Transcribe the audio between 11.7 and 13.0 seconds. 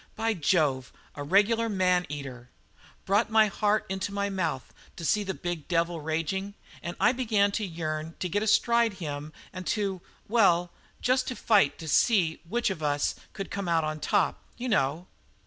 to see which of